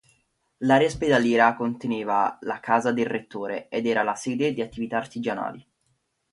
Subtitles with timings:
[0.63, 5.63] L'area ospedaliera conteneva anche la casa del rettore ed era sede di attività artigianali.